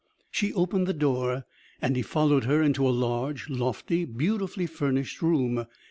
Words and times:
She 0.31 0.51
opened 0.53 0.87
the 0.87 0.95
door, 0.95 1.45
and 1.79 1.95
he 1.95 2.01
followed 2.01 2.45
her 2.45 2.63
into 2.63 2.87
a 2.87 2.89
large, 2.89 3.51
lofty, 3.51 4.03
beautifully 4.03 4.65
furnished 4.65 5.21
room. 5.21 5.67